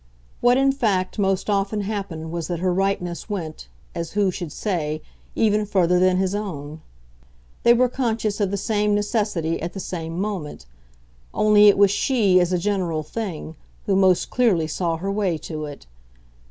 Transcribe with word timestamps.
What 0.39 0.57
in 0.57 0.71
fact 0.71 1.19
most 1.19 1.47
often 1.47 1.81
happened 1.81 2.31
was 2.31 2.47
that 2.47 2.57
her 2.57 2.73
rightness 2.73 3.29
went, 3.29 3.67
as 3.93 4.13
who 4.13 4.31
should 4.31 4.51
say, 4.51 5.03
even 5.35 5.63
further 5.63 5.99
than 5.99 6.17
his 6.17 6.33
own; 6.33 6.81
they 7.61 7.75
were 7.75 7.87
conscious 7.87 8.41
of 8.41 8.49
the 8.49 8.57
same 8.57 8.95
necessity 8.95 9.61
at 9.61 9.73
the 9.73 9.79
same 9.79 10.19
moment, 10.19 10.65
only 11.35 11.67
it 11.67 11.77
was 11.77 11.91
she, 11.91 12.39
as 12.39 12.51
a 12.51 12.57
general 12.57 13.03
thing, 13.03 13.55
who 13.85 13.95
most 13.95 14.31
clearly 14.31 14.65
saw 14.65 14.97
her 14.97 15.11
way 15.11 15.37
to 15.37 15.65
it. 15.65 15.85